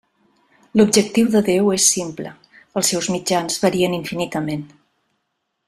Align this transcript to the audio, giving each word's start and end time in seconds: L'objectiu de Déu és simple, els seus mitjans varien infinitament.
L'objectiu 0.79 1.27
de 1.35 1.41
Déu 1.49 1.69
és 1.75 1.85
simple, 1.97 2.31
els 2.81 2.91
seus 2.93 3.11
mitjans 3.17 3.61
varien 3.67 3.97
infinitament. 4.01 4.65